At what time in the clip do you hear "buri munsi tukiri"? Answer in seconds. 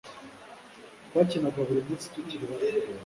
1.67-2.45